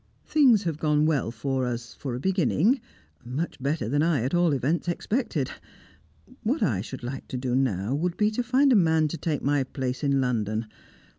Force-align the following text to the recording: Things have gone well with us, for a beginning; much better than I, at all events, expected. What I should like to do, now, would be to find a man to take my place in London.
Things 0.25 0.63
have 0.63 0.79
gone 0.79 1.05
well 1.05 1.27
with 1.27 1.45
us, 1.45 1.93
for 1.93 2.15
a 2.15 2.19
beginning; 2.19 2.81
much 3.23 3.61
better 3.61 3.87
than 3.87 4.01
I, 4.01 4.23
at 4.23 4.33
all 4.33 4.51
events, 4.53 4.87
expected. 4.87 5.51
What 6.41 6.63
I 6.63 6.81
should 6.81 7.03
like 7.03 7.27
to 7.27 7.37
do, 7.37 7.53
now, 7.55 7.93
would 7.93 8.17
be 8.17 8.31
to 8.31 8.41
find 8.41 8.73
a 8.73 8.75
man 8.75 9.09
to 9.09 9.17
take 9.19 9.43
my 9.43 9.63
place 9.63 10.03
in 10.03 10.19
London. 10.19 10.65